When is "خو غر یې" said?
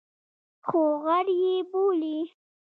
0.65-1.55